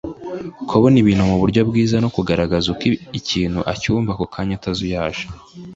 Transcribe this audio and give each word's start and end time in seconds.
kubona 0.69 0.95
ibintu 1.03 1.23
mu 1.29 1.35
buryo 1.41 1.61
bwiza 1.69 1.95
no 2.03 2.09
kugaragaza 2.15 2.67
uko 2.73 2.85
ikintu 3.19 3.59
acyumva 3.73 4.11
ako 4.13 4.25
kanya 4.33 4.53
atazuyaje 4.59 5.23